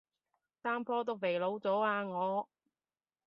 [0.63, 2.49] 三科都肥佬咗啊我